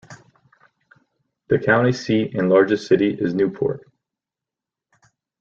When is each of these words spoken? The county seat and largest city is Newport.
The 1.49 1.59
county 1.59 1.91
seat 1.91 2.33
and 2.33 2.49
largest 2.49 2.87
city 2.87 3.13
is 3.19 3.35
Newport. 3.35 3.87